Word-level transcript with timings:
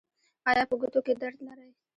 ایا 0.49 0.63
په 0.69 0.75
ګوتو 0.81 0.99
کې 1.05 1.13
درد 1.21 1.37
لرئ؟ 1.47 1.69